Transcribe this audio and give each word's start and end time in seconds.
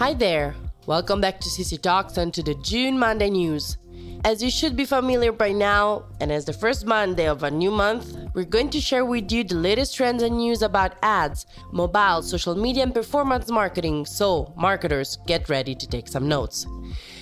Hi 0.00 0.14
there. 0.14 0.54
Welcome 0.86 1.20
back 1.20 1.40
to 1.40 1.50
CC 1.50 1.78
Talks 1.78 2.16
and 2.16 2.32
to 2.32 2.42
the 2.42 2.54
June 2.54 2.98
Monday 2.98 3.28
news. 3.28 3.76
As 4.24 4.42
you 4.42 4.50
should 4.50 4.74
be 4.74 4.86
familiar 4.86 5.30
by 5.30 5.52
now, 5.52 6.04
and 6.20 6.32
as 6.32 6.46
the 6.46 6.54
first 6.54 6.86
Monday 6.86 7.28
of 7.28 7.42
a 7.42 7.50
new 7.50 7.70
month, 7.70 8.16
we're 8.32 8.46
going 8.46 8.70
to 8.70 8.80
share 8.80 9.04
with 9.04 9.30
you 9.30 9.44
the 9.44 9.56
latest 9.56 9.94
trends 9.94 10.22
and 10.22 10.38
news 10.38 10.62
about 10.62 10.94
ads, 11.02 11.44
mobile, 11.70 12.22
social 12.22 12.54
media, 12.54 12.82
and 12.82 12.94
performance 12.94 13.50
marketing. 13.50 14.06
So, 14.06 14.54
marketers, 14.56 15.18
get 15.26 15.50
ready 15.50 15.74
to 15.74 15.86
take 15.86 16.08
some 16.08 16.26
notes. 16.26 16.66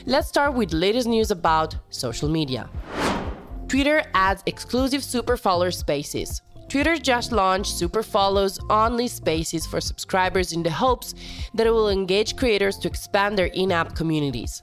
Let's 0.07 0.29
start 0.29 0.55
with 0.55 0.71
the 0.71 0.77
latest 0.77 1.09
news 1.09 1.33
about 1.33 1.75
social 1.91 2.29
media. 2.29 2.71
Twitter 3.67 4.05
adds 4.15 4.45
exclusive 4.47 5.03
super 5.03 5.37
follower 5.37 5.73
spaces. 5.73 6.43
Twitter 6.69 6.99
just 6.99 7.33
launched 7.33 7.79
Super 7.79 8.03
Follows 8.03 8.61
only 8.69 9.09
spaces 9.09 9.65
for 9.65 9.81
subscribers 9.81 10.53
in 10.53 10.63
the 10.63 10.71
hopes 10.71 11.15
that 11.55 11.67
it 11.67 11.71
will 11.71 11.89
engage 11.89 12.37
creators 12.37 12.77
to 12.79 12.89
expand 12.89 13.39
their 13.39 13.47
in 13.47 13.73
app 13.73 13.97
communities. 13.97 14.63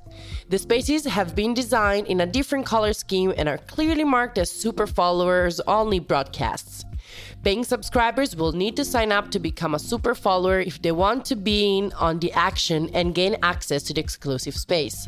The 0.49 0.59
spaces 0.59 1.05
have 1.05 1.35
been 1.35 1.55
designed 1.55 2.05
in 2.05 2.21
a 2.21 2.27
different 2.27 2.67
color 2.67 2.93
scheme 2.93 3.33
and 3.35 3.49
are 3.49 3.57
clearly 3.57 4.03
marked 4.03 4.37
as 4.37 4.51
Super 4.51 4.85
Followers 4.85 5.59
only 5.61 5.97
broadcasts. 5.97 6.85
Paying 7.45 7.63
subscribers 7.63 8.35
will 8.35 8.53
need 8.53 8.75
to 8.75 8.83
sign 8.83 9.11
up 9.11 9.29
to 9.29 9.37
become 9.37 9.75
a 9.75 9.79
super 9.79 10.15
follower 10.15 10.59
if 10.59 10.81
they 10.81 10.91
want 10.91 11.25
to 11.25 11.35
be 11.35 11.77
in 11.77 11.93
on 11.93 12.17
the 12.17 12.33
action 12.33 12.89
and 12.95 13.13
gain 13.13 13.37
access 13.43 13.83
to 13.83 13.93
the 13.93 14.01
exclusive 14.01 14.55
space. 14.55 15.07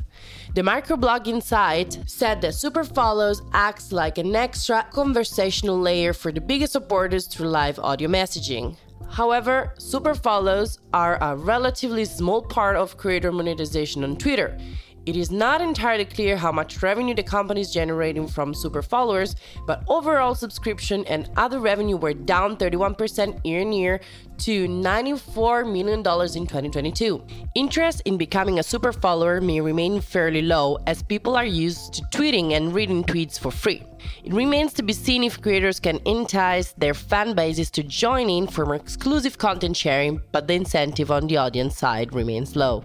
The 0.53 0.61
microblogging 0.61 1.41
site 1.41 1.97
said 2.05 2.41
that 2.41 2.53
super 2.53 2.83
follows 2.83 3.41
acts 3.53 3.91
like 3.91 4.19
an 4.19 4.35
extra 4.35 4.85
conversational 4.91 5.79
layer 5.79 6.13
for 6.13 6.31
the 6.31 6.39
biggest 6.39 6.73
supporters 6.73 7.25
through 7.25 7.47
live 7.47 7.79
audio 7.79 8.07
messaging. 8.07 8.77
However, 9.09 9.73
super 9.79 10.13
follows 10.13 10.79
are 10.93 11.17
a 11.19 11.35
relatively 11.35 12.05
small 12.05 12.43
part 12.43 12.75
of 12.75 12.97
creator 12.97 13.31
monetization 13.31 14.03
on 14.03 14.15
Twitter 14.15 14.59
it 15.07 15.15
is 15.15 15.31
not 15.31 15.61
entirely 15.61 16.03
clear 16.03 16.35
how 16.35 16.51
much 16.51 16.83
revenue 16.83 17.15
the 17.15 17.23
company 17.23 17.61
is 17.61 17.71
generating 17.71 18.27
from 18.27 18.53
super 18.53 18.81
followers, 18.81 19.37
but 19.65 19.81
overall 19.87 20.35
subscription 20.35 21.05
and 21.05 21.29
other 21.37 21.61
revenue 21.61 21.95
were 21.95 22.13
down 22.13 22.57
31% 22.57 23.39
year 23.45 23.61
on 23.61 23.71
year 23.71 24.01
to 24.39 24.67
$94 24.67 25.65
million 25.71 25.99
in 25.99 26.03
2022. 26.03 27.25
Interest 27.55 28.01
in 28.03 28.17
becoming 28.17 28.59
a 28.59 28.63
super 28.63 28.91
follower 28.91 29.39
may 29.39 29.61
remain 29.61 30.01
fairly 30.01 30.41
low 30.41 30.77
as 30.87 31.01
people 31.01 31.37
are 31.37 31.45
used 31.45 31.93
to 31.93 32.01
tweeting 32.13 32.51
and 32.51 32.75
reading 32.75 33.01
tweets 33.05 33.39
for 33.39 33.49
free. 33.49 33.81
It 34.25 34.33
remains 34.33 34.73
to 34.73 34.83
be 34.83 34.91
seen 34.91 35.23
if 35.23 35.41
creators 35.41 35.79
can 35.79 36.01
entice 36.03 36.73
their 36.73 36.93
fan 36.93 37.33
bases 37.33 37.71
to 37.71 37.83
join 37.83 38.29
in 38.29 38.45
for 38.45 38.65
more 38.65 38.75
exclusive 38.75 39.37
content 39.37 39.77
sharing, 39.77 40.21
but 40.33 40.47
the 40.47 40.55
incentive 40.55 41.11
on 41.11 41.27
the 41.27 41.37
audience 41.37 41.77
side 41.77 42.13
remains 42.13 42.57
low. 42.57 42.83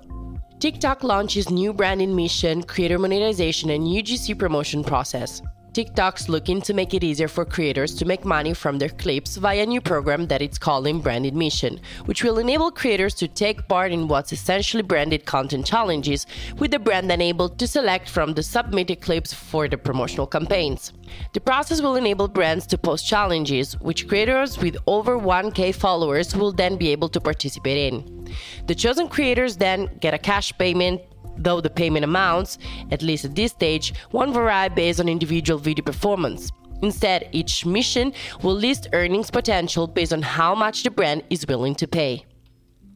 TikTok 0.62 1.02
launches 1.02 1.50
new 1.50 1.72
branding 1.72 2.14
mission, 2.14 2.62
creator 2.62 2.96
monetization, 2.96 3.70
and 3.70 3.82
UGC 3.84 4.38
promotion 4.38 4.84
process. 4.84 5.42
TikTok's 5.73 6.28
looking 6.28 6.61
to 6.62 6.75
make 6.75 6.92
it 6.92 7.03
easier 7.03 7.28
for 7.28 7.47
creators 7.47 7.95
to 7.95 8.05
make 8.05 8.27
money 8.27 8.53
from 8.53 8.78
their 8.78 8.91
clips 8.91 9.39
via 9.39 9.62
a 9.62 9.67
new 9.67 9.81
program 9.81 10.27
that 10.27 10.42
it's 10.42 10.59
calling 10.59 11.01
Branded 11.01 11.34
Mission, 11.34 11.81
which 12.05 12.23
will 12.23 12.39
enable 12.39 12.70
creators 12.70 13.15
to 13.15 13.27
take 13.27 13.67
part 13.69 13.91
in 13.91 14.06
what's 14.06 14.34
essentially 14.34 14.83
branded 14.83 15.25
content 15.25 15.65
challenges, 15.65 16.27
with 16.59 16.73
the 16.73 16.78
brand 16.78 17.09
then 17.09 17.23
able 17.23 17.48
to 17.48 17.67
select 17.67 18.11
from 18.11 18.34
the 18.34 18.43
submitted 18.43 19.00
clips 19.00 19.33
for 19.33 19.67
the 19.67 19.78
promotional 19.78 20.27
campaigns. 20.27 20.93
The 21.33 21.41
process 21.41 21.81
will 21.81 21.97
enable 21.97 22.28
brands 22.28 22.67
to 22.67 22.77
post 22.77 23.06
challenges, 23.06 23.73
which 23.81 24.09
creators 24.09 24.59
with 24.59 24.77
over 24.87 25.19
1k 25.19 25.75
followers 25.75 26.37
will 26.37 26.53
then 26.53 26.77
be 26.77 26.91
able 26.91 27.09
to 27.09 27.20
participate 27.20 27.93
in. 27.93 28.28
The 28.67 28.75
chosen 28.75 29.09
creators 29.09 29.56
then 29.56 29.89
get 30.00 30.12
a 30.12 30.19
cash 30.19 30.53
payment 30.59 31.00
though 31.36 31.61
the 31.61 31.70
payment 31.70 32.05
amounts, 32.05 32.58
at 32.91 33.02
least 33.02 33.25
at 33.25 33.34
this 33.34 33.52
stage, 33.52 33.94
won't 34.12 34.33
vary 34.33 34.69
based 34.69 35.00
on 35.00 35.08
individual 35.08 35.58
video 35.58 35.84
performance. 35.84 36.50
Instead, 36.83 37.28
each 37.33 37.64
mission 37.64 38.12
will 38.43 38.54
list 38.54 38.88
earnings 38.93 39.31
potential 39.31 39.87
based 39.87 40.12
on 40.12 40.22
how 40.22 40.54
much 40.54 40.82
the 40.82 40.91
brand 40.91 41.22
is 41.31 41.47
willing 41.47 41.75
to 41.76 41.87
pay. 41.87 42.25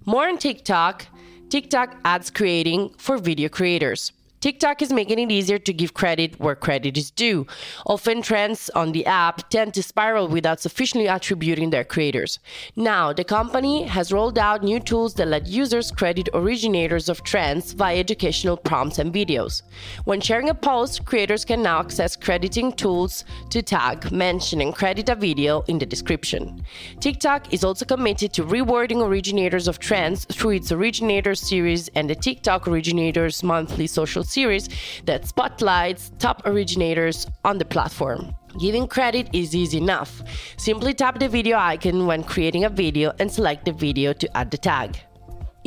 More 0.05 0.29
on 0.29 0.39
TikTok, 0.39 1.07
TikTok 1.49 1.97
adds 2.05 2.31
creating 2.31 2.95
for 2.99 3.19
video 3.19 3.49
creators. 3.49 4.13
TikTok 4.41 4.83
is 4.83 4.93
making 4.93 5.19
it 5.19 5.33
easier 5.33 5.59
to 5.59 5.73
give 5.73 5.95
credit 5.95 6.39
where 6.39 6.55
credit 6.55 6.99
is 6.99 7.11
due. 7.11 7.47
Often, 7.87 8.23
trends 8.23 8.69
on 8.75 8.93
the 8.93 9.07
app 9.07 9.49
tend 9.49 9.73
to 9.75 9.83
spiral 9.83 10.29
without 10.29 10.61
sufficiently 10.61 11.07
attributing 11.07 11.71
their 11.71 11.85
creators. 11.85 12.39
Now, 12.77 13.15
the 13.15 13.25
company 13.25 13.85
has 13.85 14.13
rolled 14.13 14.39
out 14.39 14.63
new 14.63 14.79
tools 14.79 15.15
that 15.15 15.29
let 15.29 15.47
users 15.47 15.91
credit 15.91 16.29
originators 16.35 17.09
of 17.09 17.23
trends 17.23 17.73
via 17.73 17.99
educational 17.99 18.59
prompts 18.59 18.99
and 18.99 19.13
videos. 19.13 19.63
When 20.05 20.21
sharing 20.21 20.51
a 20.51 20.55
post, 20.55 21.07
creators 21.07 21.45
can 21.45 21.63
now 21.63 21.81
access 21.81 22.15
crediting 22.15 22.73
tools 22.73 23.25
to 23.51 23.63
tag, 23.63 24.13
mention, 24.13 24.61
and 24.61 24.75
credit 24.75 25.09
a 25.09 25.15
video 25.15 25.63
in 25.63 25.79
the 25.79 25.87
description. 25.87 26.63
TikTok 27.01 27.55
is 27.55 27.65
also 27.65 27.87
committed 27.87 28.35
to 28.35 28.45
rewarding 28.45 29.01
originators 29.01 29.67
of 29.67 29.79
trends 29.79 30.27
through 30.27 30.51
its 30.51 30.73
Originators 30.73 31.41
series 31.41 31.89
and 31.95 32.11
the 32.11 32.15
TikTok 32.15 32.69
Originators 32.69 33.43
monthly 33.43 33.87
social 33.87 34.26
series 34.27 34.69
that 35.05 35.27
spotlights 35.27 36.13
top 36.19 36.43
originators 36.47 37.27
on 37.45 37.59
the 37.59 37.65
platform. 37.65 38.35
Giving 38.59 38.87
credit 38.87 39.29
is 39.33 39.55
easy 39.55 39.79
enough. 39.79 40.23
Simply 40.57 40.95
tap 40.95 41.19
the 41.19 41.29
video 41.29 41.59
icon 41.59 42.07
when 42.07 42.25
creating 42.25 42.65
a 42.65 42.71
video 42.71 43.13
and 43.19 43.31
select 43.31 43.65
the 43.65 43.73
video 43.73 44.13
to 44.13 44.37
add 44.37 44.51
the 44.51 44.59
tag. 44.59 44.99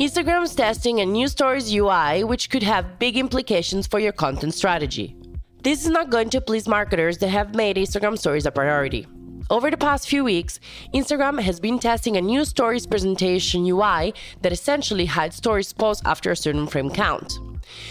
Instagram 0.00 0.44
is 0.44 0.54
testing 0.54 1.00
a 1.00 1.06
new 1.06 1.28
Stories 1.28 1.72
UI 1.74 2.24
which 2.24 2.48
could 2.48 2.62
have 2.62 2.98
big 2.98 3.16
implications 3.16 3.86
for 3.86 4.00
your 4.00 4.12
content 4.12 4.54
strategy. 4.54 5.16
This 5.62 5.84
is 5.84 5.90
not 5.90 6.08
going 6.08 6.30
to 6.30 6.40
please 6.40 6.66
marketers 6.66 7.18
that 7.18 7.28
have 7.28 7.54
made 7.54 7.76
Instagram 7.76 8.18
Stories 8.18 8.46
a 8.46 8.50
priority. 8.50 9.06
Over 9.50 9.70
the 9.70 9.76
past 9.76 10.08
few 10.08 10.24
weeks, 10.24 10.58
Instagram 10.94 11.42
has 11.42 11.60
been 11.60 11.78
testing 11.78 12.16
a 12.16 12.20
new 12.20 12.44
Stories 12.44 12.86
presentation 12.86 13.66
UI 13.66 14.14
that 14.42 14.52
essentially 14.52 15.06
hides 15.06 15.36
Stories 15.36 15.72
posts 15.72 16.02
after 16.06 16.30
a 16.30 16.36
certain 16.36 16.66
frame 16.66 16.88
count. 16.88 17.38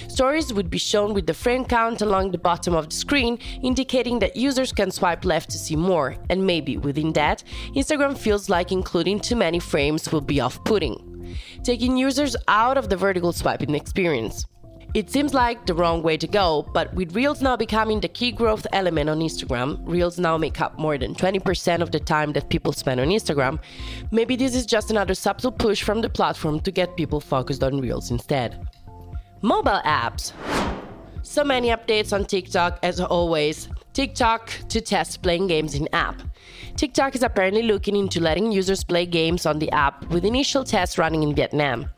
Stories 0.08 0.54
would 0.54 0.70
be 0.70 0.78
shown 0.78 1.14
with 1.14 1.28
the 1.28 1.34
frame 1.34 1.66
count 1.66 2.02
along 2.02 2.32
the 2.32 2.38
bottom 2.38 2.74
of 2.76 2.90
the 2.90 2.96
screen, 2.96 3.38
indicating 3.62 4.20
that 4.20 4.36
users 4.36 4.72
can 4.72 4.92
swipe 4.92 5.26
left 5.26 5.50
to 5.52 5.58
see 5.58 5.76
more, 5.76 6.16
and 6.30 6.46
maybe 6.46 6.78
within 6.78 7.14
that, 7.14 7.44
Instagram 7.76 8.18
feels 8.18 8.50
like 8.50 8.72
including 8.72 9.20
too 9.20 9.36
many 9.36 9.60
frames 9.60 10.12
will 10.12 10.22
be 10.22 10.40
off 10.40 10.64
putting, 10.64 11.38
taking 11.64 11.98
users 11.98 12.36
out 12.48 12.78
of 12.78 12.90
the 12.90 12.98
vertical 12.98 13.32
swiping 13.32 13.76
experience. 13.76 14.46
It 14.96 15.12
seems 15.12 15.36
like 15.36 15.68
the 15.68 15.76
wrong 15.76 16.02
way 16.02 16.18
to 16.18 16.26
go, 16.26 16.68
but 16.74 16.92
with 16.96 17.16
Reels 17.16 17.44
now 17.44 17.56
becoming 17.56 18.00
the 18.00 18.08
key 18.08 18.32
growth 18.32 18.66
element 18.74 19.08
on 19.08 19.20
Instagram, 19.20 19.80
Reels 19.84 20.18
now 20.18 20.36
make 20.36 20.60
up 20.62 20.80
more 20.80 20.98
than 20.98 21.14
20% 21.14 21.82
of 21.82 21.92
the 21.92 22.00
time 22.00 22.34
that 22.34 22.50
people 22.50 22.74
spend 22.74 23.00
on 23.00 23.10
Instagram, 23.10 23.60
maybe 24.10 24.36
this 24.36 24.56
is 24.56 24.66
just 24.66 24.90
another 24.90 25.14
subtle 25.14 25.52
push 25.52 25.84
from 25.84 26.02
the 26.02 26.10
platform 26.10 26.60
to 26.62 26.72
get 26.72 26.98
people 26.98 27.20
focused 27.20 27.64
on 27.64 27.80
Reels 27.80 28.10
instead. 28.10 28.68
Mobile 29.42 29.80
apps. 29.86 30.34
So 31.24 31.46
many 31.46 31.70
updates 31.70 32.12
on 32.12 32.26
TikTok 32.26 32.78
as 32.84 33.00
always. 33.00 33.70
TikTok 33.94 34.52
to 34.68 34.82
test 34.82 35.22
playing 35.22 35.48
games 35.48 35.76
in 35.76 35.88
app. 35.94 36.22
TikTok 36.76 37.16
is 37.16 37.24
apparently 37.24 37.64
looking 37.64 37.96
into 37.96 38.20
letting 38.20 38.52
users 38.52 38.84
play 38.84 39.06
games 39.06 39.46
on 39.46 39.60
the 39.60 39.72
app 39.72 40.06
with 40.10 40.26
initial 40.26 40.66
tests 40.66 40.98
running 40.98 41.24
in 41.24 41.34
Vietnam. 41.34 41.90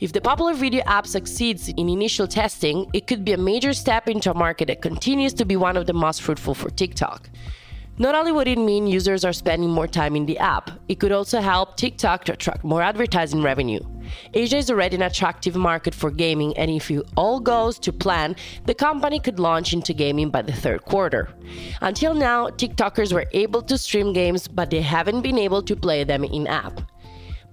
If 0.00 0.14
the 0.14 0.22
popular 0.22 0.54
video 0.54 0.82
app 0.86 1.06
succeeds 1.06 1.68
in 1.68 1.90
initial 1.90 2.26
testing, 2.26 2.88
it 2.94 3.06
could 3.06 3.22
be 3.22 3.32
a 3.34 3.38
major 3.38 3.74
step 3.74 4.08
into 4.08 4.30
a 4.30 4.34
market 4.34 4.68
that 4.68 4.80
continues 4.80 5.34
to 5.34 5.44
be 5.44 5.56
one 5.56 5.76
of 5.76 5.86
the 5.86 5.92
most 5.92 6.22
fruitful 6.22 6.54
for 6.54 6.70
TikTok. 6.70 7.28
Not 8.00 8.14
only 8.14 8.30
would 8.30 8.46
it 8.46 8.58
mean 8.58 8.86
users 8.86 9.24
are 9.24 9.32
spending 9.32 9.70
more 9.70 9.88
time 9.88 10.14
in 10.14 10.24
the 10.24 10.38
app, 10.38 10.70
it 10.88 11.00
could 11.00 11.10
also 11.10 11.40
help 11.40 11.76
TikTok 11.76 12.22
to 12.24 12.34
attract 12.34 12.62
more 12.62 12.80
advertising 12.80 13.42
revenue. 13.42 13.80
Asia 14.32 14.58
is 14.58 14.70
already 14.70 14.94
an 14.94 15.02
attractive 15.02 15.56
market 15.56 15.96
for 15.96 16.12
gaming, 16.12 16.56
and 16.56 16.70
if 16.70 16.92
it 16.92 17.04
all 17.16 17.40
goes 17.40 17.76
to 17.80 17.92
plan, 17.92 18.36
the 18.66 18.74
company 18.74 19.18
could 19.18 19.40
launch 19.40 19.72
into 19.72 19.92
gaming 19.92 20.30
by 20.30 20.42
the 20.42 20.52
third 20.52 20.84
quarter. 20.84 21.28
Until 21.80 22.14
now, 22.14 22.48
TikTokers 22.48 23.12
were 23.12 23.26
able 23.32 23.62
to 23.62 23.76
stream 23.76 24.12
games, 24.12 24.46
but 24.46 24.70
they 24.70 24.80
haven't 24.80 25.22
been 25.22 25.36
able 25.36 25.62
to 25.62 25.74
play 25.74 26.04
them 26.04 26.22
in 26.22 26.46
app. 26.46 26.80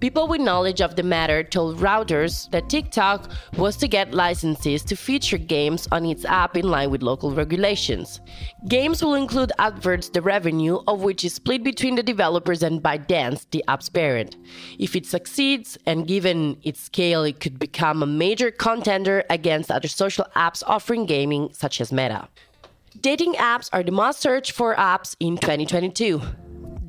People 0.06 0.28
with 0.28 0.40
knowledge 0.40 0.82
of 0.82 0.96
the 0.96 1.02
matter 1.02 1.42
told 1.42 1.80
Reuters 1.80 2.48
that 2.52 2.70
TikTok 2.70 3.32
was 3.58 3.76
to 3.78 3.88
get 3.88 4.14
licenses 4.14 4.84
to 4.84 4.96
feature 4.96 5.40
games 5.40 5.88
on 5.92 6.06
its 6.06 6.26
app 6.26 6.56
in 6.56 6.70
line 6.70 6.92
with 6.92 7.02
local 7.02 7.34
regulations. 7.34 8.22
Games 8.68 9.04
will 9.04 9.16
include 9.16 9.52
adverts, 9.58 10.10
the 10.10 10.22
revenue 10.22 10.78
of 10.88 11.02
which 11.02 11.26
is 11.26 11.34
split 11.34 11.64
between 11.64 11.96
the 11.96 12.04
developers 12.04 12.62
and 12.62 12.84
ByteDance, 12.84 13.48
the 13.50 13.64
app's 13.68 13.90
parent. 13.90 14.36
If 14.78 14.96
it 14.96 15.08
succeeds, 15.08 15.76
and 15.88 16.06
given 16.06 16.58
its 16.62 16.82
scale, 16.82 17.24
it 17.24 17.40
could 17.40 17.58
become 17.58 18.04
a 18.04 18.06
major 18.06 18.52
contender 18.52 19.24
against 19.32 19.72
other 19.72 19.88
social 19.88 20.28
apps 20.36 20.62
offering 20.68 21.08
gaming, 21.08 21.50
such 21.52 21.82
as 21.82 21.92
Meta. 21.92 22.28
Dating 23.02 23.34
apps 23.34 23.72
are 23.74 23.82
the 23.82 23.92
most 23.92 24.20
searched 24.20 24.52
for 24.52 24.76
apps 24.76 25.16
in 25.20 25.36
2022. 25.38 26.22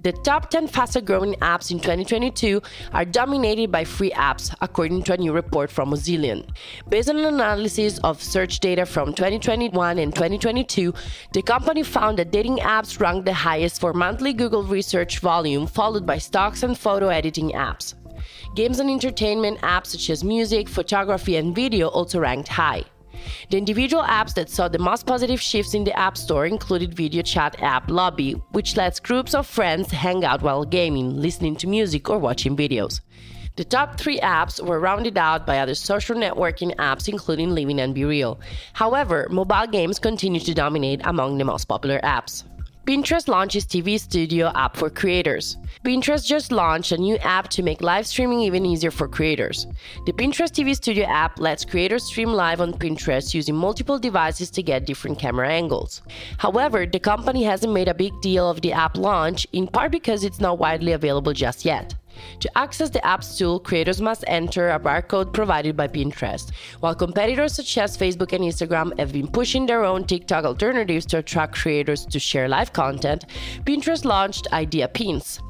The 0.07 0.13
top 0.13 0.51
10 0.51 0.69
fastest 0.69 1.05
growing 1.05 1.35
apps 1.43 1.73
in 1.73 1.81
2022 1.81 2.63
are 2.93 3.05
dominated 3.05 3.73
by 3.73 3.83
free 3.83 4.13
apps, 4.13 4.55
according 4.61 5.03
to 5.03 5.15
a 5.15 5.17
new 5.17 5.33
report 5.33 5.69
from 5.69 5.91
Mozillion. 5.91 6.49
Based 6.89 7.11
on 7.11 7.17
an 7.17 7.25
analysis 7.25 7.99
of 8.05 8.23
search 8.23 8.61
data 8.61 8.87
from 8.87 9.13
2021 9.15 9.99
and 9.99 10.15
2022, 10.15 10.95
the 11.33 11.43
company 11.43 11.83
found 11.83 12.21
that 12.21 12.31
dating 12.31 12.59
apps 12.59 13.01
ranked 13.01 13.25
the 13.25 13.33
highest 13.33 13.81
for 13.81 13.93
monthly 13.93 14.33
Google 14.33 14.63
research 14.63 15.19
volume, 15.19 15.67
followed 15.67 16.07
by 16.07 16.19
stocks 16.19 16.63
and 16.63 16.79
photo 16.79 17.09
editing 17.09 17.51
apps. 17.51 17.95
Games 18.55 18.79
and 18.79 18.89
entertainment 18.89 19.59
apps 19.63 19.89
such 19.89 20.09
as 20.11 20.23
music, 20.23 20.69
photography, 20.69 21.35
and 21.35 21.53
video 21.53 21.89
also 21.89 22.21
ranked 22.21 22.47
high. 22.47 22.85
The 23.51 23.59
individual 23.59 24.03
apps 24.03 24.35
that 24.35 24.51
saw 24.51 24.69
the 24.69 24.79
most 24.79 25.07
positive 25.07 25.41
shifts 25.41 25.75
in 25.75 25.85
the 25.85 25.99
App 25.99 26.17
Store 26.17 26.47
included 26.47 26.95
video 26.95 27.23
chat 27.23 27.63
app 27.63 27.91
Lobby, 27.91 28.33
which 28.53 28.77
lets 28.77 29.01
groups 29.01 29.35
of 29.35 29.47
friends 29.47 29.91
hang 29.91 30.25
out 30.25 30.43
while 30.43 30.65
gaming, 30.65 31.21
listening 31.21 31.57
to 31.57 31.67
music, 31.67 32.09
or 32.11 32.19
watching 32.19 32.57
videos. 32.57 33.01
The 33.57 33.65
top 33.65 33.99
three 33.99 34.21
apps 34.21 34.63
were 34.63 34.81
rounded 34.81 35.17
out 35.17 35.47
by 35.47 35.61
other 35.61 35.75
social 35.75 36.15
networking 36.15 36.77
apps, 36.77 37.09
including 37.09 37.55
Living 37.55 37.81
and 37.81 37.97
BeReal. 37.97 38.39
However, 38.75 39.29
mobile 39.31 39.67
games 39.67 39.99
continue 39.99 40.41
to 40.41 40.53
dominate 40.53 41.01
among 41.05 41.39
the 41.39 41.45
most 41.45 41.65
popular 41.65 41.99
apps. 42.01 42.45
Pinterest 42.87 43.27
launches 43.27 43.67
TV 43.67 43.99
Studio 43.99 44.53
app 44.55 44.77
for 44.77 44.89
creators. 44.89 45.57
Pinterest 45.85 46.25
just 46.25 46.53
launched 46.53 46.93
a 46.93 46.97
new 46.97 47.17
app 47.17 47.49
to 47.49 47.65
make 47.65 47.83
live 47.83 48.07
streaming 48.07 48.39
even 48.43 48.65
easier 48.65 48.93
for 48.93 49.09
creators. 49.09 49.67
The 50.07 50.13
Pinterest 50.13 50.53
TV 50.53 50.73
Studio 50.77 51.05
app 51.07 51.41
lets 51.41 51.65
creators 51.65 52.05
stream 52.05 52.33
live 52.33 52.61
on 52.61 52.73
Pinterest 52.73 53.35
using 53.35 53.57
multiple 53.57 53.99
devices 53.99 54.51
to 54.51 54.63
get 54.63 54.87
different 54.87 55.19
camera 55.19 55.49
angles. 55.49 56.01
However, 56.39 56.87
the 56.87 57.01
company 57.01 57.43
hasn't 57.43 57.73
made 57.73 57.89
a 57.89 57.95
big 57.95 58.13
deal 58.21 58.49
of 58.49 58.61
the 58.61 58.73
app 58.73 58.97
launch, 58.97 59.49
in 59.53 59.67
part 59.67 59.91
because 59.91 60.23
it's 60.23 60.39
not 60.39 60.61
widely 60.61 60.93
available 60.93 61.33
just 61.33 61.65
yet. 61.65 61.93
To 62.41 62.59
access 62.59 62.91
the 62.91 63.05
app's 63.07 63.39
tool, 63.39 63.61
creators 63.61 64.01
must 64.01 64.25
enter 64.27 64.71
a 64.71 64.81
barcode 64.81 65.33
provided 65.33 65.77
by 65.77 65.89
Pinterest. 65.89 66.53
While 66.81 66.95
competitors 66.95 67.55
such 67.55 67.79
as 67.79 67.97
Facebook 67.97 68.33
and 68.33 68.45
Instagram 68.45 68.99
have 68.99 69.13
been 69.13 69.29
pushing 69.29 69.67
their 69.67 69.85
own 69.85 70.05
TikTok 70.05 70.45
alternatives 70.45 71.07
to 71.07 71.19
attract 71.19 71.55
creators 71.55 72.05
to 72.07 72.19
share 72.19 72.49
live 72.49 72.73
content, 72.73 73.27
Pinterest 73.65 74.05
launched 74.05 74.47
Idea 74.53 74.89
Pins. 74.89 75.41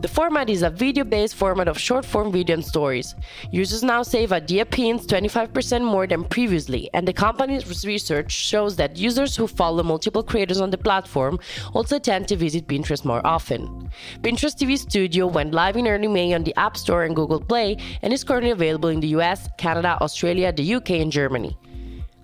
The 0.00 0.08
format 0.08 0.50
is 0.50 0.62
a 0.62 0.70
video 0.70 1.04
based 1.04 1.36
format 1.36 1.68
of 1.68 1.78
short 1.78 2.04
form 2.04 2.32
video 2.32 2.54
and 2.54 2.64
stories. 2.64 3.14
Users 3.52 3.82
now 3.82 4.02
save 4.02 4.32
Idea 4.32 4.66
Pins 4.66 5.06
25% 5.06 5.84
more 5.84 6.06
than 6.06 6.24
previously, 6.24 6.90
and 6.92 7.06
the 7.06 7.12
company's 7.12 7.84
research 7.86 8.32
shows 8.32 8.74
that 8.76 8.96
users 8.96 9.36
who 9.36 9.46
follow 9.46 9.82
multiple 9.84 10.22
creators 10.22 10.60
on 10.60 10.70
the 10.70 10.78
platform 10.78 11.38
also 11.72 11.98
tend 11.98 12.26
to 12.28 12.36
visit 12.36 12.66
Pinterest 12.66 13.04
more 13.04 13.24
often. 13.24 13.88
Pinterest 14.20 14.56
TV 14.56 14.76
Studio 14.76 15.28
went 15.28 15.54
live 15.54 15.76
in 15.76 15.86
early 15.86 16.08
May 16.08 16.34
on 16.34 16.42
the 16.42 16.54
App 16.58 16.76
Store 16.76 17.04
and 17.04 17.14
Google 17.14 17.40
Play 17.40 17.78
and 18.02 18.12
is 18.12 18.24
currently 18.24 18.50
available 18.50 18.88
in 18.88 19.00
the 19.00 19.14
US, 19.18 19.48
Canada, 19.58 19.96
Australia, 20.00 20.52
the 20.52 20.74
UK, 20.74 20.90
and 20.90 21.12
Germany. 21.12 21.56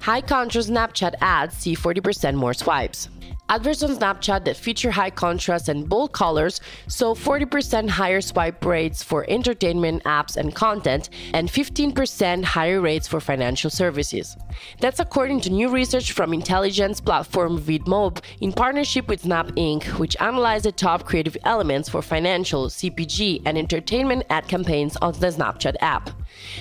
High 0.00 0.22
contrast 0.22 0.70
Snapchat 0.70 1.14
ads 1.20 1.56
see 1.56 1.76
40% 1.76 2.34
more 2.34 2.54
swipes. 2.54 3.08
Adverts 3.50 3.82
on 3.82 3.96
Snapchat 3.96 4.44
that 4.44 4.56
feature 4.56 4.92
high 4.92 5.10
contrast 5.10 5.68
and 5.68 5.88
bold 5.88 6.12
colors 6.12 6.60
saw 6.86 7.16
40% 7.16 7.88
higher 7.88 8.20
swipe 8.20 8.64
rates 8.64 9.02
for 9.02 9.28
entertainment 9.28 10.04
apps 10.04 10.36
and 10.36 10.54
content, 10.54 11.10
and 11.34 11.48
15% 11.48 12.44
higher 12.44 12.80
rates 12.80 13.08
for 13.08 13.18
financial 13.18 13.68
services. 13.68 14.36
That's 14.78 15.00
according 15.00 15.40
to 15.40 15.50
new 15.50 15.68
research 15.68 16.12
from 16.12 16.32
intelligence 16.32 17.00
platform 17.00 17.58
VidMob 17.58 18.22
in 18.40 18.52
partnership 18.52 19.08
with 19.08 19.22
Snap 19.22 19.48
Inc., 19.56 19.98
which 19.98 20.16
analyzed 20.20 20.66
the 20.66 20.70
top 20.70 21.04
creative 21.04 21.36
elements 21.42 21.88
for 21.88 22.02
financial, 22.02 22.68
CPG, 22.68 23.42
and 23.46 23.58
entertainment 23.58 24.26
ad 24.30 24.46
campaigns 24.46 24.96
on 25.02 25.12
the 25.14 25.26
Snapchat 25.26 25.74
app. 25.80 26.10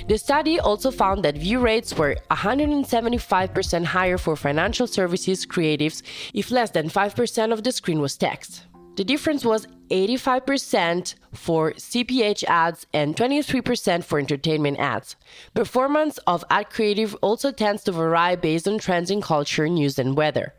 The 0.08 0.18
study 0.18 0.60
also 0.60 0.92
found 0.92 1.24
that 1.24 1.38
view 1.38 1.60
rates 1.60 1.96
were 1.98 2.18
175% 2.32 3.86
higher 3.86 4.18
for 4.18 4.36
financial 4.36 4.88
services 4.88 5.46
creatives 5.46 6.02
if 6.34 6.52
less 6.52 6.72
than 6.72 6.90
5% 6.90 7.54
of 7.54 7.64
the 7.64 7.72
screen 7.72 8.00
was 8.00 8.18
text. 8.18 8.66
The 9.00 9.06
difference 9.06 9.46
was 9.46 9.66
85% 9.92 11.16
for 11.32 11.72
CPG 11.72 12.44
ads 12.44 12.86
and 12.94 13.16
23% 13.16 14.04
for 14.04 14.20
entertainment 14.20 14.78
ads. 14.78 15.16
Performance 15.54 16.18
of 16.28 16.44
ad 16.50 16.70
creative 16.70 17.16
also 17.22 17.54
tends 17.54 17.86
to 17.86 17.94
vary 17.94 18.36
based 18.36 18.68
on 18.68 18.78
trends 18.78 19.10
in 19.10 19.22
culture, 19.22 19.70
news, 19.70 20.00
and 20.00 20.18
weather. 20.18 20.54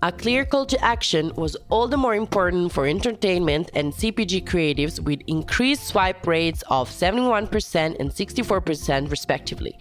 A 0.00 0.10
clear 0.10 0.46
call 0.46 0.64
to 0.64 0.82
action 0.82 1.34
was 1.34 1.54
all 1.68 1.86
the 1.86 1.98
more 1.98 2.14
important 2.14 2.72
for 2.72 2.86
entertainment 2.86 3.70
and 3.74 3.92
CPG 3.92 4.44
creatives 4.44 4.98
with 4.98 5.20
increased 5.26 5.88
swipe 5.88 6.26
rates 6.26 6.64
of 6.70 6.88
71% 6.88 8.00
and 8.00 8.10
64% 8.10 9.10
respectively. 9.10 9.78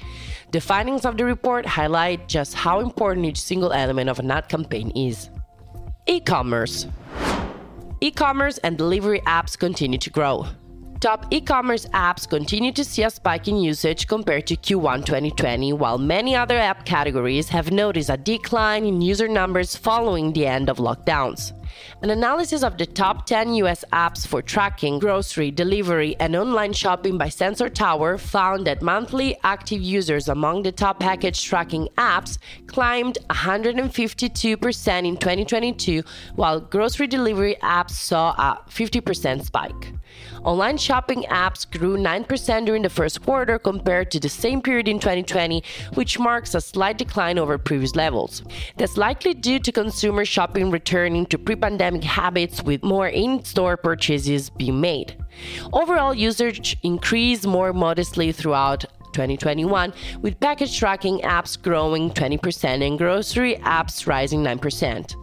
The 0.52 0.60
findings 0.60 1.06
of 1.06 1.16
the 1.16 1.24
report 1.24 1.66
highlight 1.66 2.28
just 2.28 2.56
how 2.56 2.82
important 2.82 3.26
each 3.26 3.40
single 3.40 3.72
element 3.72 4.10
of 4.10 4.20
an 4.20 4.32
ad 4.32 4.50
campaign 4.50 4.92
is. 4.98 5.30
E 6.08 6.20
commerce. 6.20 6.88
E 8.04 8.10
commerce 8.10 8.58
and 8.64 8.80
delivery 8.80 9.22
apps 9.28 9.56
continue 9.56 10.00
to 10.00 10.10
grow. 10.10 10.48
Top 11.02 11.28
e 11.30 11.40
commerce 11.40 11.86
apps 11.94 12.28
continue 12.28 12.72
to 12.72 12.84
see 12.84 13.04
a 13.04 13.12
spike 13.12 13.48
in 13.48 13.58
usage 13.58 14.08
compared 14.08 14.48
to 14.48 14.56
Q1 14.56 15.06
2020, 15.06 15.74
while 15.74 16.00
many 16.00 16.36
other 16.36 16.58
app 16.58 16.84
categories 16.84 17.48
have 17.50 17.72
noticed 17.72 18.10
a 18.10 18.18
decline 18.18 18.86
in 18.86 19.04
user 19.04 19.28
numbers 19.28 19.76
following 19.76 20.34
the 20.34 20.48
end 20.48 20.68
of 20.68 20.78
lockdowns. 20.78 21.54
An 22.02 22.10
analysis 22.10 22.64
of 22.64 22.78
the 22.78 22.86
top 22.86 23.26
10 23.26 23.54
US 23.56 23.86
apps 23.94 24.26
for 24.26 24.42
tracking, 24.42 25.00
grocery, 25.00 25.52
delivery, 25.52 26.16
and 26.20 26.36
online 26.36 26.74
shopping 26.74 27.18
by 27.18 27.30
Sensor 27.30 27.70
Tower 27.70 28.18
found 28.18 28.66
that 28.68 28.82
monthly 28.82 29.38
active 29.44 29.82
users 29.82 30.28
among 30.28 30.64
the 30.64 30.72
top 30.72 31.00
package 31.00 31.44
tracking 31.44 31.88
apps 31.98 32.38
climbed 32.68 33.18
152% 33.30 35.08
in 35.08 35.18
2022, 35.18 36.04
while 36.36 36.60
grocery 36.60 37.08
delivery 37.08 37.56
apps 37.62 37.92
saw 37.92 38.32
a 38.32 38.62
50% 38.70 39.44
spike. 39.44 39.94
Online 40.44 40.78
shopping 40.78 41.24
apps 41.30 41.70
grew 41.70 41.98
9% 41.98 42.66
during 42.66 42.82
the 42.82 42.90
first 42.90 43.22
quarter 43.22 43.60
compared 43.60 44.10
to 44.12 44.20
the 44.20 44.30
same 44.30 44.62
period 44.62 44.88
in 44.88 45.00
2020, 45.00 45.64
which 45.94 46.18
marks 46.18 46.56
a 46.56 46.62
slight 46.62 46.98
decline 46.98 47.38
over 47.38 47.58
previous 47.58 47.96
levels. 47.96 48.44
That's 48.78 48.98
likely 48.98 49.34
due 49.34 49.60
to 49.60 49.72
consumer 49.72 50.26
shopping 50.26 50.72
returning 50.72 51.26
to 51.28 51.38
pre 51.38 51.56
pandemic 51.62 52.04
habits 52.04 52.64
with 52.64 52.84
more 52.84 53.08
in 53.08 53.44
store 53.46 53.78
purchases 53.78 54.50
being 54.50 54.82
made. 54.82 55.16
Overall, 55.72 56.14
usage 56.14 56.78
increased 56.84 57.46
more 57.46 57.72
modestly 57.72 58.32
throughout 58.32 58.82
2021, 59.14 59.94
with 60.22 60.40
package 60.40 60.78
tracking 60.78 61.20
apps 61.20 61.62
growing 61.62 62.10
20% 62.12 62.86
and 62.86 62.98
grocery 62.98 63.56
apps 63.58 64.08
rising 64.08 64.44
9%. 64.44 65.21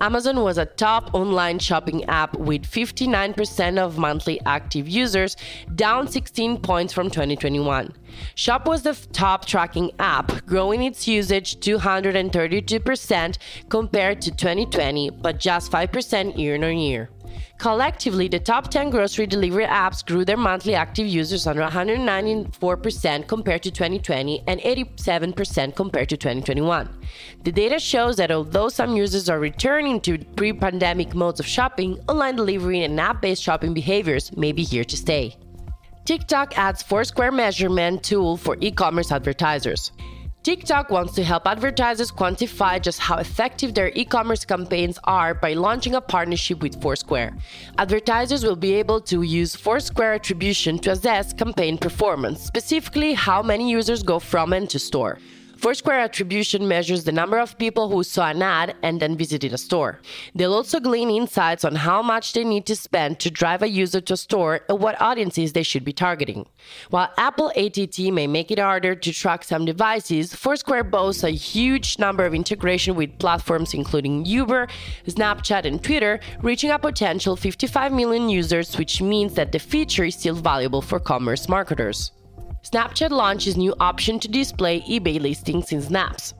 Amazon 0.00 0.40
was 0.42 0.58
a 0.58 0.66
top 0.66 1.14
online 1.14 1.58
shopping 1.58 2.04
app 2.04 2.36
with 2.36 2.62
59% 2.62 3.78
of 3.78 3.98
monthly 3.98 4.40
active 4.46 4.88
users, 4.88 5.36
down 5.74 6.08
16 6.08 6.58
points 6.60 6.92
from 6.92 7.10
2021. 7.10 7.92
Shop 8.34 8.66
was 8.66 8.82
the 8.82 8.94
top 9.12 9.44
tracking 9.46 9.90
app, 9.98 10.44
growing 10.46 10.82
its 10.82 11.08
usage 11.08 11.56
232% 11.60 13.38
compared 13.68 14.20
to 14.22 14.30
2020, 14.30 15.10
but 15.10 15.38
just 15.38 15.70
5% 15.72 16.36
year 16.36 16.54
on 16.62 16.78
year. 16.78 17.10
Collectively, 17.58 18.28
the 18.28 18.40
top 18.40 18.68
10 18.68 18.90
grocery 18.90 19.26
delivery 19.26 19.66
apps 19.66 20.04
grew 20.04 20.24
their 20.24 20.36
monthly 20.36 20.74
active 20.74 21.06
users 21.06 21.46
under 21.46 21.62
194% 21.62 23.28
compared 23.28 23.62
to 23.62 23.70
2020 23.70 24.42
and 24.46 24.60
87% 24.60 25.76
compared 25.76 26.08
to 26.08 26.16
2021. 26.16 26.88
The 27.44 27.52
data 27.52 27.78
shows 27.78 28.16
that 28.16 28.32
although 28.32 28.68
some 28.68 28.96
users 28.96 29.28
are 29.28 29.38
returning 29.38 30.00
to 30.02 30.18
pre 30.18 30.52
pandemic 30.52 31.14
modes 31.14 31.40
of 31.40 31.46
shopping, 31.46 31.98
online 32.08 32.36
delivery 32.36 32.82
and 32.82 32.98
app 32.98 33.22
based 33.22 33.42
shopping 33.42 33.74
behaviors 33.74 34.36
may 34.36 34.52
be 34.52 34.64
here 34.64 34.84
to 34.84 34.96
stay. 34.96 35.36
TikTok 36.04 36.58
adds 36.58 36.82
Foursquare 36.82 37.30
measurement 37.30 38.02
tool 38.02 38.36
for 38.36 38.56
e 38.60 38.72
commerce 38.72 39.12
advertisers. 39.12 39.92
TikTok 40.42 40.90
wants 40.90 41.14
to 41.14 41.22
help 41.22 41.46
advertisers 41.46 42.10
quantify 42.10 42.82
just 42.82 42.98
how 42.98 43.18
effective 43.18 43.74
their 43.74 43.92
e 43.94 44.04
commerce 44.04 44.44
campaigns 44.44 44.98
are 45.04 45.34
by 45.34 45.52
launching 45.52 45.94
a 45.94 46.00
partnership 46.00 46.60
with 46.60 46.82
Foursquare. 46.82 47.32
Advertisers 47.78 48.42
will 48.42 48.56
be 48.56 48.74
able 48.74 49.00
to 49.02 49.22
use 49.22 49.54
Foursquare 49.54 50.14
attribution 50.14 50.80
to 50.80 50.90
assess 50.90 51.32
campaign 51.32 51.78
performance, 51.78 52.42
specifically 52.42 53.12
how 53.12 53.40
many 53.40 53.70
users 53.70 54.02
go 54.02 54.18
from 54.18 54.52
and 54.52 54.68
to 54.70 54.80
store. 54.80 55.20
Foursquare 55.62 56.00
attribution 56.00 56.66
measures 56.66 57.04
the 57.04 57.12
number 57.12 57.38
of 57.38 57.56
people 57.56 57.88
who 57.88 58.02
saw 58.02 58.30
an 58.30 58.42
ad 58.42 58.74
and 58.82 58.98
then 58.98 59.16
visited 59.16 59.52
a 59.52 59.56
store. 59.58 60.00
They'll 60.34 60.54
also 60.54 60.80
glean 60.80 61.08
insights 61.08 61.64
on 61.64 61.76
how 61.76 62.02
much 62.02 62.32
they 62.32 62.42
need 62.42 62.66
to 62.66 62.74
spend 62.74 63.20
to 63.20 63.30
drive 63.30 63.62
a 63.62 63.68
user 63.68 64.00
to 64.00 64.14
a 64.14 64.16
store 64.16 64.62
and 64.68 64.80
what 64.80 65.00
audiences 65.00 65.52
they 65.52 65.62
should 65.62 65.84
be 65.84 65.92
targeting. 65.92 66.48
While 66.90 67.12
Apple 67.16 67.52
ATT 67.54 67.96
may 68.12 68.26
make 68.26 68.50
it 68.50 68.58
harder 68.58 68.96
to 68.96 69.12
track 69.12 69.44
some 69.44 69.64
devices, 69.64 70.34
Foursquare 70.34 70.82
boasts 70.82 71.22
a 71.22 71.30
huge 71.30 71.96
number 71.96 72.26
of 72.26 72.34
integration 72.34 72.96
with 72.96 73.16
platforms 73.20 73.72
including 73.72 74.26
Uber, 74.26 74.66
Snapchat, 75.06 75.64
and 75.64 75.80
Twitter, 75.80 76.18
reaching 76.40 76.72
a 76.72 76.78
potential 76.80 77.36
55 77.36 77.92
million 77.92 78.28
users, 78.28 78.76
which 78.76 79.00
means 79.00 79.34
that 79.34 79.52
the 79.52 79.60
feature 79.60 80.02
is 80.02 80.16
still 80.16 80.34
valuable 80.34 80.82
for 80.82 80.98
commerce 80.98 81.48
marketers. 81.48 82.10
Snapchat 82.62 83.10
launched 83.10 83.48
its 83.48 83.56
new 83.56 83.74
option 83.80 84.20
to 84.20 84.28
display 84.28 84.82
eBay 84.82 85.20
listings 85.20 85.72
in 85.72 85.82
Snaps. 85.82 86.32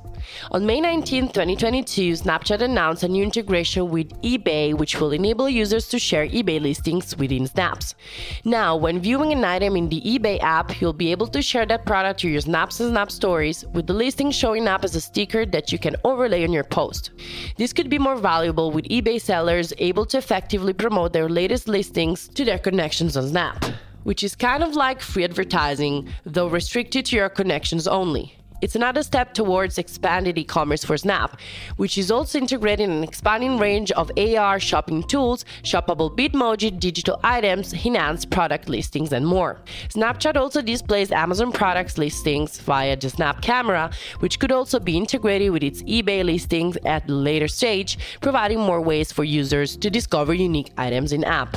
On 0.53 0.65
May 0.65 0.81
19, 0.81 1.27
2022, 1.29 2.13
Snapchat 2.13 2.61
announced 2.61 3.03
a 3.03 3.09
new 3.09 3.25
integration 3.25 3.91
with 3.91 4.09
eBay, 4.23 4.73
which 4.73 5.01
will 5.01 5.11
enable 5.11 5.49
users 5.49 5.89
to 5.89 5.99
share 5.99 6.29
eBay 6.29 6.61
listings 6.61 7.17
within 7.17 7.49
Snaps. 7.49 7.97
Now, 8.45 8.77
when 8.77 9.01
viewing 9.01 9.33
an 9.33 9.45
item 9.45 9.75
in 9.75 9.89
the 9.89 10.01
eBay 10.03 10.41
app, 10.41 10.81
you'll 10.81 10.93
be 10.93 11.11
able 11.11 11.27
to 11.27 11.43
share 11.43 11.67
that 11.67 11.87
product 11.87 12.21
to 12.21 12.29
your 12.29 12.41
Snaps 12.41 12.79
and 12.79 12.91
Snap 12.91 13.11
stories, 13.11 13.65
with 13.73 13.89
the 13.89 13.93
listing 13.93 14.31
showing 14.31 14.69
up 14.69 14.85
as 14.85 14.95
a 14.95 15.01
sticker 15.01 15.45
that 15.47 15.73
you 15.73 15.79
can 15.81 15.97
overlay 16.05 16.45
on 16.45 16.53
your 16.53 16.63
post. 16.63 17.11
This 17.57 17.73
could 17.73 17.91
be 17.91 17.99
more 17.99 18.17
valuable 18.17 18.71
with 18.71 18.85
eBay 18.85 19.21
sellers 19.21 19.73
able 19.79 20.07
to 20.07 20.19
effectively 20.19 20.73
promote 20.73 21.13
their 21.13 21.29
latest 21.29 21.67
listings 21.67 22.29
to 22.29 22.45
their 22.45 22.61
connections 22.61 23.17
on 23.17 23.27
Snap 23.27 23.65
which 24.05 24.23
is 24.23 24.35
kind 24.35 24.63
of 24.63 24.75
like 24.75 25.01
free 25.01 25.25
advertising, 25.25 26.09
though 26.25 26.49
restricted 26.49 27.07
to 27.07 27.17
your 27.17 27.29
connections 27.29 27.87
only. 27.87 28.37
It's 28.63 28.77
another 28.77 29.03
step 29.03 29.35
towards 29.35 29.77
expanded 29.77 30.39
e 30.39 30.45
commerce 30.45 30.85
for 30.85 30.97
Snap, 30.97 31.37
which 31.79 31.99
is 31.99 32.13
also 32.13 32.39
integrating 32.39 32.93
an 32.93 33.03
expanding 33.03 33.59
range 33.59 33.91
of 33.91 34.13
AR 34.17 34.61
shopping 34.61 35.03
tools, 35.03 35.45
shoppable 35.65 36.17
Bitmoji 36.17 36.79
digital 36.79 37.19
items, 37.25 37.73
enhanced 37.73 38.31
product 38.31 38.69
listings, 38.69 39.13
and 39.13 39.27
more. 39.27 39.61
Snapchat 39.89 40.37
also 40.37 40.63
displays 40.63 41.11
Amazon 41.11 41.51
products 41.51 41.99
listings 41.99 42.61
via 42.61 42.97
the 42.97 43.11
Snap 43.11 43.43
camera, 43.43 43.91
which 44.21 44.39
could 44.39 44.53
also 44.53 44.79
be 44.79 44.97
integrated 44.97 45.51
with 45.51 45.65
its 45.65 45.83
eBay 45.83 46.25
listings 46.25 46.77
at 46.85 47.11
a 47.11 47.13
later 47.13 47.49
stage, 47.49 47.99
providing 48.21 48.61
more 48.61 48.81
ways 48.81 49.11
for 49.11 49.25
users 49.25 49.77
to 49.77 49.91
discover 49.91 50.33
unique 50.35 50.71
items 50.79 51.13
in 51.13 51.25
app. 51.25 51.57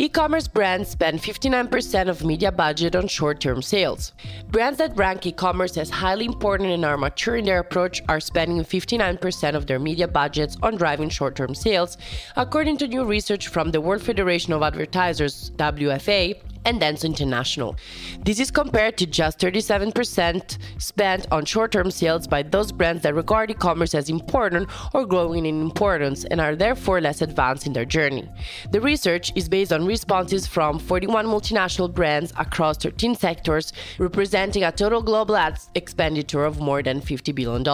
E-commerce 0.00 0.48
brands 0.48 0.88
spend 0.88 1.20
59% 1.20 2.08
of 2.08 2.24
media 2.24 2.50
budget 2.50 2.96
on 2.96 3.06
short-term 3.06 3.60
sales. 3.60 4.14
Brands 4.48 4.78
that 4.78 4.96
rank 4.96 5.26
e-commerce 5.26 5.76
as 5.76 5.90
highly 5.90 6.24
important 6.24 6.70
and 6.70 6.86
are 6.86 6.96
mature 6.96 7.36
in 7.36 7.44
their 7.44 7.58
approach 7.58 8.00
are 8.08 8.18
spending 8.18 8.64
59% 8.64 9.54
of 9.54 9.66
their 9.66 9.78
media 9.78 10.08
budgets 10.08 10.56
on 10.62 10.76
driving 10.76 11.10
short-term 11.10 11.54
sales, 11.54 11.98
according 12.36 12.78
to 12.78 12.88
new 12.88 13.04
research 13.04 13.48
from 13.48 13.72
the 13.72 13.80
World 13.82 14.00
Federation 14.00 14.54
of 14.54 14.62
Advertisers 14.62 15.50
(WFA) 15.56 16.40
and 16.64 16.80
Dentsu 16.80 17.04
International. 17.04 17.76
This 18.24 18.40
is 18.40 18.50
compared 18.50 18.96
to 18.98 19.06
just 19.06 19.38
37% 19.38 20.58
spent 20.78 21.26
on 21.30 21.44
short 21.44 21.72
term 21.72 21.90
sales 21.90 22.26
by 22.26 22.42
those 22.42 22.72
brands 22.72 23.02
that 23.02 23.14
regard 23.14 23.50
e 23.50 23.54
commerce 23.54 23.94
as 23.94 24.10
important 24.10 24.68
or 24.94 25.06
growing 25.06 25.46
in 25.46 25.60
importance 25.60 26.24
and 26.24 26.40
are 26.40 26.56
therefore 26.56 27.00
less 27.00 27.22
advanced 27.22 27.66
in 27.66 27.72
their 27.72 27.84
journey. 27.84 28.28
The 28.70 28.80
research 28.80 29.32
is 29.34 29.48
based 29.48 29.72
on 29.72 29.86
responses 29.86 30.46
from 30.46 30.78
41 30.78 31.26
multinational 31.26 31.92
brands 31.92 32.32
across 32.38 32.76
13 32.78 33.14
sectors, 33.14 33.72
representing 33.98 34.64
a 34.64 34.72
total 34.72 35.02
global 35.02 35.36
ad 35.36 35.58
expenditure 35.74 36.44
of 36.44 36.60
more 36.60 36.82
than 36.82 37.00
$50 37.00 37.34
billion. 37.34 37.64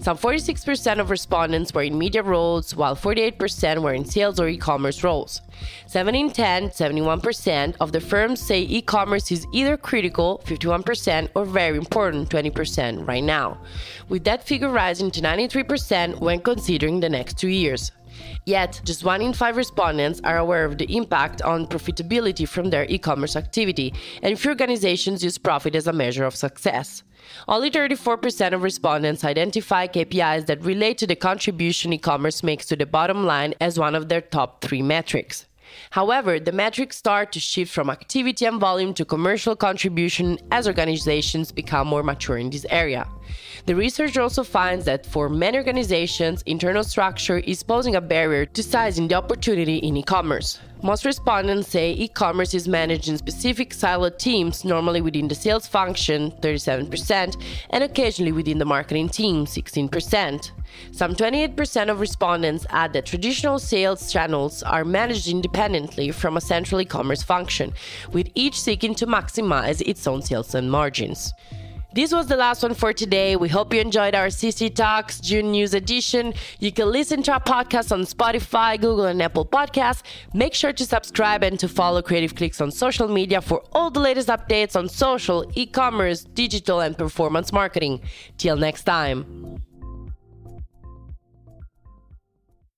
Some 0.00 0.16
46% 0.16 1.00
of 1.00 1.10
respondents 1.10 1.72
were 1.74 1.82
in 1.82 1.98
media 1.98 2.22
roles, 2.22 2.74
while 2.74 2.96
48% 2.96 3.82
were 3.82 3.94
in 3.94 4.04
sales 4.04 4.40
or 4.40 4.48
e 4.48 4.56
commerce 4.56 5.02
roles. 5.02 5.40
7 5.86 6.14
in 6.14 6.30
10, 6.30 6.68
71% 6.68 7.76
of 7.80 7.92
the 7.96 8.00
firms 8.00 8.42
say 8.42 8.60
e 8.60 8.82
commerce 8.82 9.32
is 9.32 9.46
either 9.52 9.78
critical, 9.78 10.42
51%, 10.44 11.30
or 11.34 11.46
very 11.46 11.78
important, 11.78 12.28
20% 12.28 13.08
right 13.08 13.24
now, 13.24 13.58
with 14.10 14.22
that 14.24 14.46
figure 14.46 14.68
rising 14.68 15.10
to 15.10 15.22
93% 15.22 16.20
when 16.20 16.40
considering 16.40 17.00
the 17.00 17.08
next 17.08 17.38
two 17.38 17.48
years. 17.48 17.92
Yet, 18.44 18.82
just 18.84 19.02
one 19.02 19.22
in 19.22 19.32
five 19.32 19.56
respondents 19.56 20.20
are 20.24 20.36
aware 20.36 20.66
of 20.66 20.76
the 20.76 20.94
impact 20.94 21.40
on 21.40 21.66
profitability 21.66 22.46
from 22.46 22.68
their 22.68 22.84
e 22.84 22.98
commerce 22.98 23.34
activity, 23.34 23.94
and 24.20 24.38
few 24.38 24.50
organizations 24.50 25.24
use 25.24 25.38
profit 25.38 25.74
as 25.74 25.86
a 25.86 25.92
measure 25.94 26.26
of 26.26 26.36
success. 26.36 27.02
Only 27.48 27.70
34% 27.70 28.52
of 28.52 28.62
respondents 28.62 29.24
identify 29.24 29.86
KPIs 29.86 30.44
that 30.48 30.62
relate 30.62 30.98
to 30.98 31.06
the 31.06 31.16
contribution 31.16 31.94
e 31.94 31.98
commerce 31.98 32.42
makes 32.42 32.66
to 32.66 32.76
the 32.76 32.84
bottom 32.84 33.24
line 33.24 33.54
as 33.58 33.78
one 33.78 33.94
of 33.94 34.10
their 34.10 34.20
top 34.20 34.60
three 34.60 34.82
metrics. 34.82 35.45
However, 35.90 36.38
the 36.38 36.52
metrics 36.52 36.96
start 36.96 37.32
to 37.32 37.40
shift 37.40 37.72
from 37.72 37.90
activity 37.90 38.44
and 38.44 38.60
volume 38.60 38.94
to 38.94 39.04
commercial 39.04 39.56
contribution 39.56 40.38
as 40.50 40.66
organizations 40.66 41.52
become 41.52 41.88
more 41.88 42.02
mature 42.02 42.38
in 42.38 42.50
this 42.50 42.66
area. 42.70 43.06
The 43.66 43.74
research 43.74 44.16
also 44.16 44.44
finds 44.44 44.84
that 44.84 45.06
for 45.06 45.28
many 45.28 45.58
organizations, 45.58 46.42
internal 46.46 46.84
structure 46.84 47.38
is 47.38 47.62
posing 47.62 47.96
a 47.96 48.00
barrier 48.00 48.46
to 48.46 48.62
sizing 48.62 49.08
the 49.08 49.14
opportunity 49.14 49.76
in 49.76 49.96
e 49.96 50.02
commerce. 50.02 50.58
Most 50.82 51.06
respondents 51.06 51.68
say 51.68 51.92
e 51.92 52.06
commerce 52.06 52.52
is 52.52 52.68
managed 52.68 53.08
in 53.08 53.16
specific 53.16 53.70
siloed 53.70 54.18
teams, 54.18 54.62
normally 54.64 55.00
within 55.00 55.26
the 55.26 55.34
sales 55.34 55.66
function, 55.66 56.32
37%, 56.42 57.42
and 57.70 57.82
occasionally 57.82 58.32
within 58.32 58.58
the 58.58 58.64
marketing 58.66 59.08
team, 59.08 59.46
16%. 59.46 60.50
Some 60.92 61.14
28% 61.14 61.90
of 61.90 62.00
respondents 62.00 62.66
add 62.70 62.92
that 62.92 63.06
traditional 63.06 63.58
sales 63.58 64.12
channels 64.12 64.62
are 64.62 64.84
managed 64.84 65.28
independently 65.28 66.10
from 66.10 66.36
a 66.36 66.42
central 66.42 66.80
e 66.82 66.84
commerce 66.84 67.22
function, 67.22 67.72
with 68.12 68.28
each 68.34 68.60
seeking 68.60 68.94
to 68.96 69.06
maximize 69.06 69.80
its 69.86 70.06
own 70.06 70.20
sales 70.20 70.54
and 70.54 70.70
margins. 70.70 71.32
This 71.96 72.12
was 72.12 72.26
the 72.26 72.36
last 72.36 72.62
one 72.62 72.74
for 72.74 72.92
today. 72.92 73.36
We 73.36 73.48
hope 73.48 73.72
you 73.72 73.80
enjoyed 73.80 74.14
our 74.14 74.26
CC 74.26 74.68
Talks 74.68 75.18
June 75.18 75.50
News 75.50 75.72
edition. 75.72 76.34
You 76.58 76.70
can 76.70 76.92
listen 76.92 77.22
to 77.22 77.32
our 77.32 77.40
podcast 77.40 77.90
on 77.90 78.02
Spotify, 78.02 78.78
Google, 78.78 79.06
and 79.06 79.22
Apple 79.22 79.46
Podcasts. 79.46 80.02
Make 80.34 80.52
sure 80.52 80.74
to 80.74 80.84
subscribe 80.84 81.42
and 81.42 81.58
to 81.58 81.68
follow 81.68 82.02
Creative 82.02 82.34
Clicks 82.34 82.60
on 82.60 82.70
social 82.70 83.08
media 83.08 83.40
for 83.40 83.64
all 83.72 83.90
the 83.90 84.00
latest 84.00 84.28
updates 84.28 84.76
on 84.76 84.90
social, 84.90 85.50
e 85.54 85.64
commerce, 85.64 86.24
digital, 86.24 86.80
and 86.80 86.98
performance 86.98 87.50
marketing. 87.50 88.02
Till 88.36 88.58
next 88.58 88.84
time. 88.84 89.62